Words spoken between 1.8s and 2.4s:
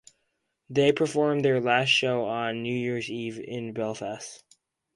show